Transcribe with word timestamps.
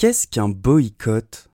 Qu'est-ce 0.00 0.26
qu'un 0.26 0.48
boycott? 0.48 1.49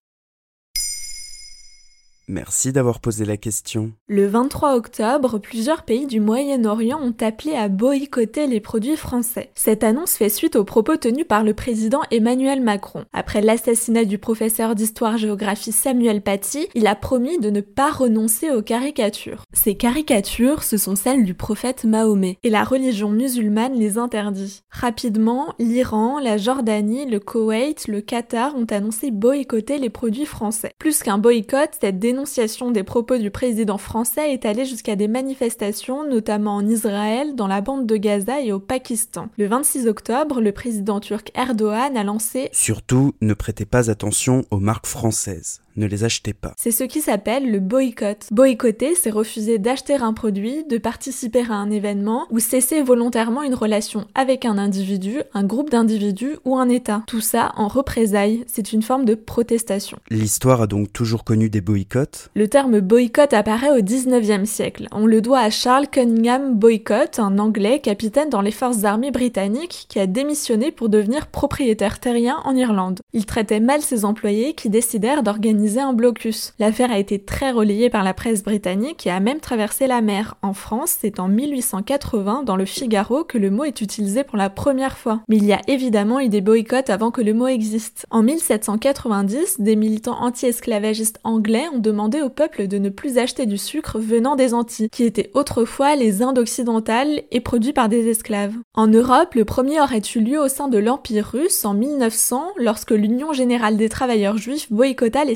Merci 2.29 2.73
d'avoir 2.73 2.99
posé 2.99 3.25
la 3.25 3.37
question. 3.37 3.93
Le 4.09 4.27
23 4.27 4.75
octobre, 4.75 5.39
plusieurs 5.39 5.85
pays 5.85 6.07
du 6.07 6.19
Moyen-Orient 6.19 6.99
ont 7.01 7.15
appelé 7.21 7.55
à 7.55 7.69
boycotter 7.69 8.49
les 8.49 8.59
produits 8.59 8.97
français. 8.97 9.51
Cette 9.55 9.85
annonce 9.85 10.15
fait 10.15 10.29
suite 10.29 10.57
aux 10.57 10.65
propos 10.65 10.97
tenus 10.97 11.27
par 11.29 11.45
le 11.45 11.55
président 11.55 12.01
Emmanuel 12.11 12.61
Macron. 12.61 13.05
Après 13.13 13.43
l'assassinat 13.43 14.05
du 14.05 14.19
professeur 14.19 14.75
d'histoire-géographie 14.75 15.71
Samuel 15.71 16.21
Paty, 16.21 16.67
il 16.75 16.89
a 16.89 16.97
promis 16.97 17.39
de 17.39 17.49
ne 17.49 17.61
pas 17.61 17.93
renoncer 17.93 18.51
aux 18.51 18.63
caricatures. 18.63 19.45
Ces 19.53 19.77
caricatures, 19.77 20.65
ce 20.65 20.79
sont 20.79 20.97
celles 20.97 21.25
du 21.25 21.35
prophète 21.35 21.85
Mahomet, 21.85 22.39
et 22.43 22.51
la 22.51 22.65
religion 22.65 23.11
musulmane 23.11 23.75
les 23.75 23.99
interdit. 23.99 24.63
Rapidement, 24.71 25.55
l'Iran, 25.61 26.19
la 26.19 26.39
Jordanie, 26.39 27.09
le 27.09 27.21
Koweït, 27.21 27.87
le 27.87 28.01
Qatar 28.01 28.57
ont 28.57 28.67
annoncé 28.69 29.13
boycotter 29.13 29.79
les 29.79 29.91
produits 29.91 30.27
français. 30.27 30.73
Plus 30.81 31.05
qu'un 31.05 31.19
boycott, 31.19 31.71
cette 31.81 32.01
dénonciation 32.17 32.71
des 32.71 32.83
propos 32.83 33.19
du 33.19 33.31
président 33.31 33.77
français 33.77 34.33
est 34.33 34.47
allée 34.47 34.65
jusqu'à 34.65 34.97
des 34.97 35.07
manifestations, 35.07 36.09
notamment 36.09 36.57
en 36.57 36.67
Israël, 36.67 37.35
dans 37.35 37.47
la 37.47 37.61
bande 37.61 37.85
de 37.85 37.99
Gaza 37.99 38.41
et 38.41 38.53
au 38.53 38.59
Pakistan. 38.59 39.29
Le 39.37 39.47
26 39.47 39.87
octobre, 39.87 40.41
le 40.41 40.53
président 40.53 40.99
turc 40.99 41.31
Erdogan 41.35 41.95
a 41.95 42.05
lancé 42.05 42.49
Surtout, 42.53 43.13
ne 43.21 43.35
prêtez 43.35 43.67
pas 43.67 43.91
attention 43.91 44.47
aux 44.51 44.61
marques 44.61 44.87
françaises 44.87 45.61
ne 45.77 45.87
les 45.87 46.05
achetez 46.05 46.33
pas. 46.33 46.55
C'est 46.57 46.71
ce 46.71 46.85
qui 46.85 47.01
s'appelle 47.01 47.51
le 47.51 47.61
boycott. 47.61 48.29
Boycotter, 48.31 48.95
c'est 48.95 49.11
refuser 49.11 49.59
d'acheter 49.59 49.95
un 49.95 50.13
produit, 50.13 50.65
de 50.65 50.79
participer 50.79 51.45
à 51.49 51.55
un 51.55 51.71
événement 51.71 52.27
ou 52.31 52.39
cesser 52.39 52.83
volontairement 52.83 53.43
une 53.43 53.55
relation 53.55 54.07
avec 54.15 54.45
un 54.45 54.59
individu, 54.59 55.21
un 55.35 55.45
groupe 55.45 55.71
d'individus 55.71 56.37
ou 56.45 56.57
un 56.57 56.69
État. 56.69 57.03
Tout 57.07 57.21
ça 57.21 57.53
en 57.57 57.69
représailles, 57.69 58.45
c'est 58.47 58.73
une 58.73 58.83
forme 58.83 59.05
de 59.05 59.15
protestation. 59.15 59.99
L'histoire 60.11 60.63
a 60.63 60.67
donc 60.67 60.93
toujours 60.93 61.25
connu 61.25 61.51
des 61.51 61.61
boycotts 61.61 62.31
Le 62.35 62.49
terme 62.49 62.81
boycott 62.81 63.33
apparaît 63.33 63.71
au 63.71 63.81
19e 63.81 64.45
siècle. 64.45 64.89
On 64.93 65.07
le 65.07 65.21
doit 65.21 65.41
à 65.41 65.51
Charles 65.51 65.89
Cunningham 65.89 66.55
Boycott, 66.55 67.19
un 67.19 67.39
Anglais 67.39 67.81
capitaine 67.81 68.31
dans 68.31 68.41
les 68.41 68.51
forces 68.51 68.85
armées 68.85 69.11
britanniques 69.11 69.87
qui 69.89 69.99
a 69.99 70.07
démissionné 70.07 70.71
pour 70.71 70.89
devenir 70.89 71.27
propriétaire 71.27 71.99
terrien 71.99 72.39
en 72.45 72.55
Irlande. 72.57 73.01
Il 73.13 73.27
traitait 73.27 73.61
mal 73.61 73.83
ses 73.83 74.05
employés 74.05 74.55
qui 74.55 74.71
décidèrent 74.71 75.23
d'organiser 75.23 75.66
un 75.81 75.93
blocus. 75.93 76.55
L'affaire 76.59 76.91
a 76.91 76.99
été 76.99 77.19
très 77.19 77.51
relayée 77.51 77.91
par 77.91 78.05
la 78.05 78.15
presse 78.15 78.43
britannique 78.43 79.07
et 79.07 79.11
a 79.11 79.21
même 79.21 79.41
traversé 79.41 79.87
la 79.87 80.01
mer. 80.01 80.37
En 80.43 80.53
France, 80.53 80.97
c'est 81.01 81.21
en 81.21 81.29
1880 81.29 82.43
dans 82.45 82.57
le 82.57 82.65
Figaro 82.65 83.25
que 83.25 83.39
le 83.39 83.51
mot 83.51 83.65
est 83.65 83.81
utilisé 83.81 84.25
pour 84.25 84.37
la 84.37 84.51
première 84.51 84.97
fois. 84.97 85.21
Mais 85.29 85.37
il 85.37 85.45
y 85.45 85.53
a 85.53 85.61
évidemment 85.69 86.21
eu 86.21 86.29
des 86.29 86.41
boycotts 86.41 86.91
avant 86.91 87.11
que 87.11 87.21
le 87.21 87.35
mot 87.35 87.47
existe. 87.47 88.07
En 88.11 88.23
1790, 88.23 89.61
des 89.61 89.77
militants 89.77 90.21
anti-esclavagistes 90.21 91.21
anglais 91.25 91.65
ont 91.73 91.79
demandé 91.79 92.23
au 92.23 92.29
peuple 92.29 92.69
de 92.69 92.79
ne 92.79 92.89
plus 92.89 93.19
acheter 93.19 93.47
du 93.47 93.59
sucre 93.59 93.99
venant 93.99 94.37
des 94.37 94.55
Antilles, 94.55 94.89
qui 94.91 95.05
étaient 95.05 95.31
autrefois 95.35 95.97
les 95.97 96.23
Indes 96.23 96.39
occidentales 96.39 97.23
et 97.31 97.41
produits 97.41 97.73
par 97.73 97.89
des 97.89 98.09
esclaves. 98.09 98.55
En 98.75 98.87
Europe, 98.87 99.35
le 99.35 99.45
premier 99.45 99.81
aurait 99.81 100.03
eu 100.15 100.21
lieu 100.21 100.41
au 100.41 100.49
sein 100.49 100.69
de 100.69 100.79
l'Empire 100.79 101.31
russe 101.33 101.65
en 101.65 101.75
1900 101.75 102.53
lorsque 102.57 102.91
l'Union 102.91 103.33
générale 103.33 103.77
des 103.77 103.89
travailleurs 103.89 104.39
juifs 104.39 104.71
boycotta 104.73 105.25
les 105.25 105.35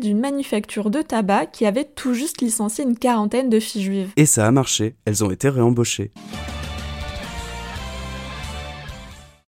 d'une 0.00 0.20
manufacture 0.20 0.90
de 0.90 1.02
tabac 1.02 1.46
qui 1.46 1.66
avait 1.66 1.84
tout 1.84 2.14
juste 2.14 2.40
licencié 2.40 2.84
une 2.84 2.98
quarantaine 2.98 3.48
de 3.48 3.58
filles 3.58 3.82
juives. 3.82 4.12
Et 4.16 4.26
ça 4.26 4.46
a 4.46 4.50
marché, 4.50 4.94
elles 5.04 5.24
ont 5.24 5.30
été 5.30 5.48
réembauchées. 5.48 6.12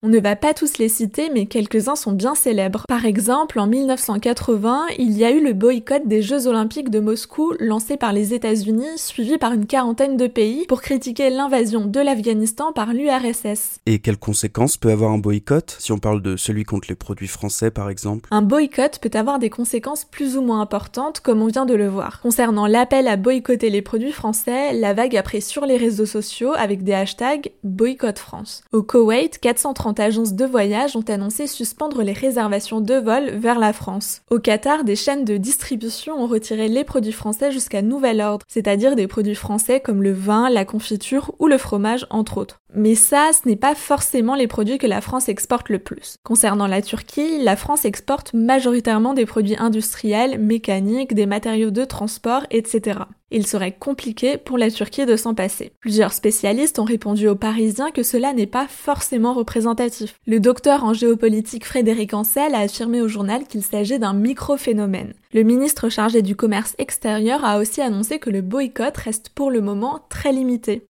On 0.06 0.10
ne 0.10 0.20
va 0.20 0.36
pas 0.36 0.54
tous 0.54 0.80
les 0.80 0.90
citer, 0.90 1.30
mais 1.34 1.46
quelques-uns 1.46 1.96
sont 1.96 2.12
bien 2.12 2.36
célèbres. 2.36 2.84
Par 2.90 3.06
exemple, 3.06 3.58
en 3.58 3.68
1980, 3.68 4.88
il 5.00 5.18
y 5.18 5.24
a 5.24 5.32
eu 5.32 5.42
le 5.42 5.54
boycott 5.54 6.06
des 6.06 6.22
Jeux 6.22 6.46
Olympiques 6.46 6.90
de 6.90 7.00
Moscou 7.00 7.54
lancé 7.62 7.96
par 7.96 8.12
les 8.12 8.34
États-Unis, 8.34 8.98
suivi 8.98 9.38
par 9.38 9.54
une 9.54 9.66
quarantaine 9.66 10.18
de 10.18 10.28
pays 10.28 10.66
pour 10.68 10.82
critiquer 10.82 11.30
l'invasion 11.30 11.86
de 11.86 12.02
l'Afghanistan 12.02 12.74
par 12.74 12.94
l'URSS. 12.94 13.80
Et 13.86 14.00
quelles 14.00 14.18
conséquences 14.18 14.76
peut 14.76 14.92
avoir 14.92 15.12
un 15.12 15.20
boycott, 15.20 15.78
si 15.80 15.94
on 15.94 16.00
parle 16.00 16.22
de 16.22 16.36
celui 16.36 16.66
contre 16.66 16.90
les 16.90 16.96
produits 16.96 17.30
français 17.30 17.72
par 17.72 17.90
exemple? 17.90 18.28
Un 18.32 18.42
boycott 18.42 19.00
peut 19.00 19.18
avoir 19.18 19.40
des 19.40 19.50
conséquences 19.50 20.04
plus 20.04 20.36
ou 20.36 20.42
moins 20.42 20.60
importantes, 20.60 21.22
comme 21.22 21.42
on 21.42 21.48
vient 21.48 21.66
de 21.66 21.76
le 21.76 21.88
voir. 21.88 22.20
Concernant 22.20 22.68
l'appel 22.68 23.08
à 23.08 23.16
boycotter 23.16 23.70
les 23.70 23.82
produits 23.82 24.12
français, 24.12 24.74
la 24.74 24.94
vague 24.94 25.16
a 25.16 25.24
pris 25.24 25.42
sur 25.42 25.66
les 25.66 25.78
réseaux 25.78 26.06
sociaux 26.06 26.52
avec 26.58 26.84
des 26.84 26.92
hashtags 26.94 27.54
boycott 27.64 28.20
France. 28.20 28.66
Au 28.74 28.84
Koweït, 28.84 29.40
430 29.40 29.93
agences 30.00 30.34
de 30.34 30.46
voyage 30.46 30.96
ont 30.96 31.06
annoncé 31.08 31.48
suspendre 31.48 32.02
les 32.02 32.14
réservations 32.14 32.82
de 32.82 32.96
vols 32.96 33.32
vers 33.32 33.60
la 33.60 33.74
France. 33.74 34.22
Au 34.30 34.40
Qatar, 34.40 34.84
des 34.84 34.96
chaînes 34.96 35.26
de 35.26 35.38
distribution 35.38 36.22
ont 36.22 36.28
retiré 36.28 36.68
les 36.68 36.84
produits 36.84 37.12
français 37.12 37.52
jusqu'à 37.52 37.82
nouvel 37.82 38.22
ordre, 38.22 38.46
c'est-à-dire 38.48 38.96
des 38.96 39.08
produits 39.08 39.36
français 39.36 39.80
comme 39.80 40.04
le 40.04 40.14
vin, 40.14 40.50
la 40.50 40.66
confiture 40.66 41.34
ou 41.40 41.48
le 41.48 41.58
fromage 41.58 42.06
entre 42.10 42.38
autres. 42.38 42.60
Mais 42.76 42.96
ça, 42.96 43.30
ce 43.34 43.48
n'est 43.48 43.56
pas 43.56 43.76
forcément 43.76 44.36
les 44.36 44.48
produits 44.48 44.80
que 44.80 44.88
la 44.88 45.02
France 45.02 45.30
exporte 45.30 45.70
le 45.70 45.80
plus. 45.80 46.16
Concernant 46.24 46.68
la 46.68 46.82
Turquie, 46.82 47.44
la 47.44 47.56
France 47.56 47.86
exporte 47.86 48.34
majoritairement 48.34 49.14
des 49.14 49.26
produits 49.26 49.58
industriels, 49.58 50.40
mécaniques, 50.40 51.14
des 51.14 51.28
matériaux 51.28 51.72
de 51.72 51.86
transport, 51.86 52.46
etc. 52.50 53.02
Il 53.36 53.48
serait 53.48 53.72
compliqué 53.72 54.38
pour 54.38 54.60
la 54.60 54.70
Turquie 54.70 55.08
de 55.08 55.16
s'en 55.16 55.34
passer. 55.34 55.72
Plusieurs 55.80 56.14
spécialistes 56.14 56.78
ont 56.78 56.84
répondu 56.84 57.28
aux 57.28 57.36
Parisiens 57.36 57.90
que 57.90 58.04
cela 58.04 58.32
n'est 58.32 58.46
pas 58.46 58.68
forcément 58.68 59.34
représentatif. 59.34 60.14
Le 60.28 60.40
docteur 60.40 60.84
en 60.84 60.94
géopolitique 60.94 61.66
Frédéric 61.66 62.14
Ancel 62.14 62.54
a 62.54 62.60
affirmé 62.60 63.02
au 63.02 63.08
journal 63.08 63.48
qu'il 63.48 63.64
s'agit 63.64 63.98
d'un 63.98 64.14
micro-phénomène. 64.14 65.16
Le 65.34 65.42
ministre 65.42 65.90
chargé 65.90 66.22
du 66.22 66.36
commerce 66.36 66.76
extérieur 66.78 67.44
a 67.44 67.58
aussi 67.58 67.82
annoncé 67.82 68.20
que 68.20 68.30
le 68.30 68.42
boycott 68.42 68.96
reste 68.98 69.30
pour 69.30 69.50
le 69.50 69.62
moment 69.62 70.06
très 70.10 70.32
limité. 70.32 70.86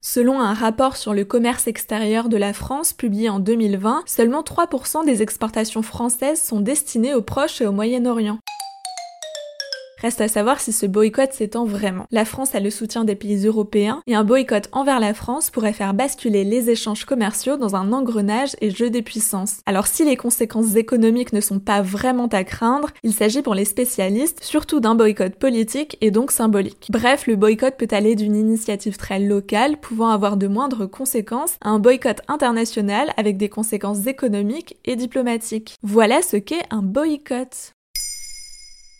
Selon 0.00 0.40
un 0.40 0.54
rapport 0.54 0.96
sur 0.96 1.14
le 1.14 1.24
commerce 1.24 1.66
extérieur 1.66 2.28
de 2.28 2.36
la 2.36 2.52
France 2.52 2.92
publié 2.92 3.28
en 3.28 3.40
2020, 3.40 4.04
seulement 4.06 4.42
3% 4.42 5.04
des 5.04 5.20
exportations 5.20 5.82
françaises 5.82 6.40
sont 6.40 6.60
destinées 6.60 7.14
aux 7.14 7.22
Proches 7.22 7.60
et 7.60 7.66
au 7.66 7.72
Moyen-Orient. 7.72 8.38
Reste 10.00 10.20
à 10.20 10.28
savoir 10.28 10.60
si 10.60 10.72
ce 10.72 10.86
boycott 10.86 11.32
s'étend 11.32 11.64
vraiment. 11.64 12.06
La 12.12 12.24
France 12.24 12.54
a 12.54 12.60
le 12.60 12.70
soutien 12.70 13.04
des 13.04 13.16
pays 13.16 13.46
européens 13.46 14.00
et 14.06 14.14
un 14.14 14.22
boycott 14.22 14.68
envers 14.70 15.00
la 15.00 15.12
France 15.12 15.50
pourrait 15.50 15.72
faire 15.72 15.92
basculer 15.92 16.44
les 16.44 16.70
échanges 16.70 17.04
commerciaux 17.04 17.56
dans 17.56 17.74
un 17.74 17.92
engrenage 17.92 18.54
et 18.60 18.70
jeu 18.70 18.90
des 18.90 19.02
puissances. 19.02 19.56
Alors 19.66 19.88
si 19.88 20.04
les 20.04 20.16
conséquences 20.16 20.76
économiques 20.76 21.32
ne 21.32 21.40
sont 21.40 21.58
pas 21.58 21.82
vraiment 21.82 22.28
à 22.28 22.44
craindre, 22.44 22.90
il 23.02 23.12
s'agit 23.12 23.42
pour 23.42 23.54
les 23.54 23.64
spécialistes 23.64 24.44
surtout 24.44 24.78
d'un 24.78 24.94
boycott 24.94 25.34
politique 25.34 25.98
et 26.00 26.12
donc 26.12 26.30
symbolique. 26.30 26.88
Bref, 26.90 27.26
le 27.26 27.34
boycott 27.34 27.74
peut 27.76 27.88
aller 27.90 28.14
d'une 28.14 28.36
initiative 28.36 28.96
très 28.96 29.18
locale 29.18 29.78
pouvant 29.78 30.10
avoir 30.10 30.36
de 30.36 30.46
moindres 30.46 30.88
conséquences 30.88 31.56
à 31.60 31.70
un 31.70 31.80
boycott 31.80 32.20
international 32.28 33.12
avec 33.16 33.36
des 33.36 33.48
conséquences 33.48 34.06
économiques 34.06 34.76
et 34.84 34.94
diplomatiques. 34.94 35.76
Voilà 35.82 36.22
ce 36.22 36.36
qu'est 36.36 36.62
un 36.70 36.82
boycott. 36.82 37.74